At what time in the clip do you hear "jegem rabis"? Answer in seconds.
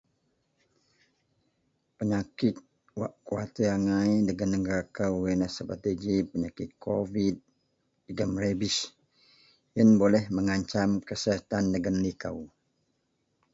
8.05-8.77